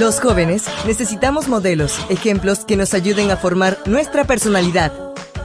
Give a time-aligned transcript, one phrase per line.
[0.00, 4.90] Los jóvenes necesitamos modelos, ejemplos que nos ayuden a formar nuestra personalidad.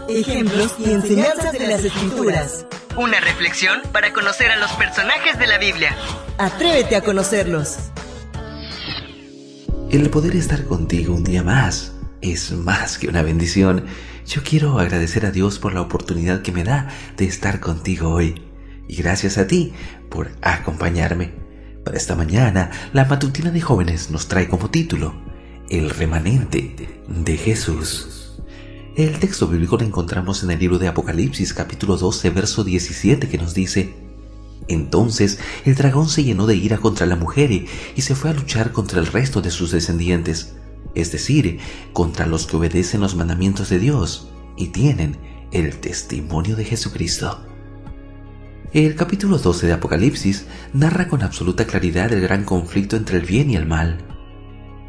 [0.07, 2.65] Ejemplos y enseñanzas de las escrituras.
[2.95, 5.95] Una reflexión para conocer a los personajes de la Biblia.
[6.37, 7.77] Atrévete a conocerlos.
[9.91, 11.91] El poder estar contigo un día más
[12.21, 13.85] es más que una bendición.
[14.25, 16.87] Yo quiero agradecer a Dios por la oportunidad que me da
[17.17, 18.41] de estar contigo hoy.
[18.87, 19.73] Y gracias a ti
[20.09, 21.46] por acompañarme.
[21.87, 25.15] Para esta mañana, la matutina de jóvenes nos trae como título
[25.69, 28.41] El remanente de Jesús.
[28.97, 33.37] El texto bíblico lo encontramos en el libro de Apocalipsis capítulo 12 verso 17 que
[33.37, 33.95] nos dice,
[34.67, 38.73] Entonces el dragón se llenó de ira contra la mujer y se fue a luchar
[38.73, 40.55] contra el resto de sus descendientes
[40.93, 41.61] es decir,
[41.93, 45.15] contra los que obedecen los mandamientos de Dios y tienen
[45.53, 47.47] el testimonio de Jesucristo.
[48.73, 53.49] El capítulo 12 de Apocalipsis narra con absoluta claridad el gran conflicto entre el bien
[53.49, 53.99] y el mal.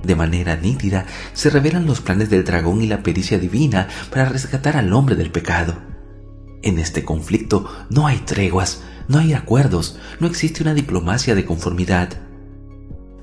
[0.03, 4.77] De manera nítida se revelan los planes del dragón y la pericia divina para rescatar
[4.77, 5.77] al hombre del pecado.
[6.63, 12.19] En este conflicto no hay treguas, no hay acuerdos, no existe una diplomacia de conformidad.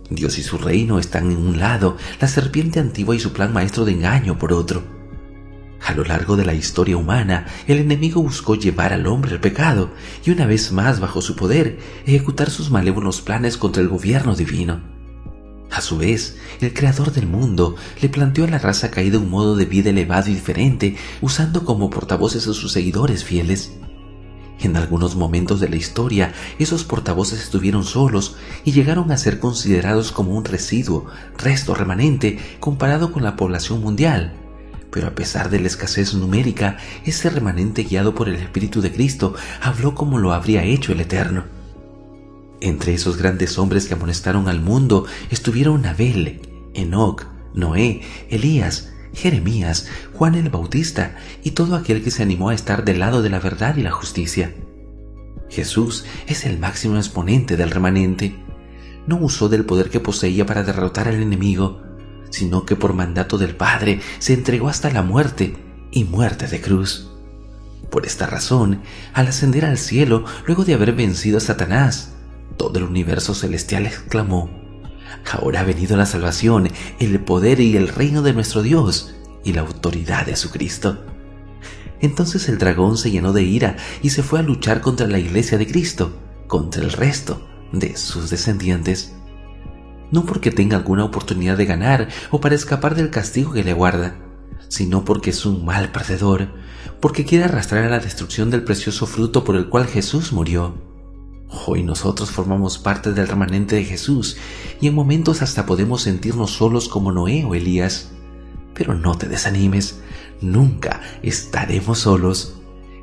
[0.09, 3.83] Dios y su reino están en un lado, la serpiente antigua y su plan maestro
[3.83, 4.94] de engaño por otro.
[5.81, 9.91] A lo largo de la historia humana, el enemigo buscó llevar al hombre al pecado
[10.25, 14.81] y una vez más bajo su poder ejecutar sus malévolos planes contra el gobierno divino.
[15.71, 19.55] A su vez, el creador del mundo le planteó a la raza caída un modo
[19.55, 23.73] de vida elevado y diferente, usando como portavoces a sus seguidores fieles.
[24.61, 30.13] En algunos momentos de la historia, esos portavoces estuvieron solos y llegaron a ser considerados
[30.13, 34.44] como un residuo, resto remanente comparado con la población mundial.
[34.95, 39.35] Pero a pesar de la escasez numérica, ese remanente guiado por el Espíritu de Cristo
[39.61, 41.43] habló como lo habría hecho el Eterno.
[42.61, 46.39] Entre esos grandes hombres que amonestaron al mundo estuvieron Abel,
[46.73, 52.85] Enoch, Noé, Elías, Jeremías, Juan el Bautista y todo aquel que se animó a estar
[52.85, 54.55] del lado de la verdad y la justicia.
[55.49, 58.33] Jesús es el máximo exponente del remanente.
[59.07, 61.81] No usó del poder que poseía para derrotar al enemigo,
[62.35, 65.55] sino que por mandato del Padre se entregó hasta la muerte
[65.91, 67.09] y muerte de cruz.
[67.89, 68.81] Por esta razón,
[69.13, 72.11] al ascender al cielo, luego de haber vencido a Satanás,
[72.57, 74.49] todo el universo celestial exclamó,
[75.31, 76.69] Ahora ha venido la salvación,
[76.99, 79.15] el poder y el reino de nuestro Dios
[79.45, 81.05] y la autoridad de su Cristo.
[82.01, 85.57] Entonces el dragón se llenó de ira y se fue a luchar contra la iglesia
[85.57, 89.13] de Cristo, contra el resto de sus descendientes.
[90.11, 94.15] No porque tenga alguna oportunidad de ganar o para escapar del castigo que le aguarda,
[94.67, 96.49] sino porque es un mal perdedor,
[96.99, 100.75] porque quiere arrastrar a la destrucción del precioso fruto por el cual Jesús murió.
[101.67, 104.37] Hoy nosotros formamos parte del remanente de Jesús
[104.81, 108.11] y en momentos hasta podemos sentirnos solos como Noé o Elías.
[108.73, 110.01] Pero no te desanimes,
[110.41, 112.55] nunca estaremos solos.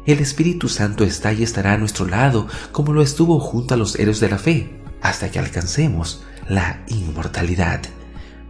[0.04, 3.98] El Espíritu Santo está y estará a nuestro lado como lo estuvo junto a los
[3.98, 7.80] héroes de la fe, hasta que alcancemos la inmortalidad.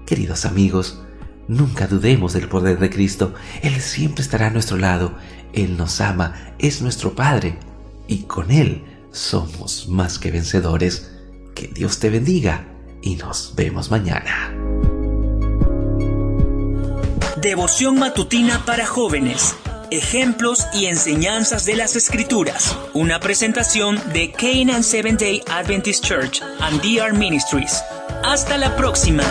[0.07, 1.03] Queridos amigos,
[1.49, 3.35] nunca dudemos del poder de Cristo.
[3.63, 5.15] Él siempre estará a nuestro lado.
[5.53, 7.59] Él nos ama, es nuestro Padre,
[8.09, 11.13] y con Él somos más que vencedores.
[11.55, 12.65] Que Dios te bendiga
[13.03, 14.55] y nos vemos mañana.
[17.41, 19.55] Devoción matutina para jóvenes.
[19.93, 22.75] Ejemplos y enseñanzas de las Escrituras.
[22.95, 27.85] Una presentación de Canaan Seventh Day Adventist Church and DR Ministries.
[28.25, 29.23] Hasta la próxima.